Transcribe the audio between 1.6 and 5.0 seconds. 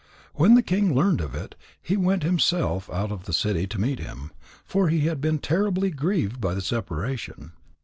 he went himself out of the city to meet him, for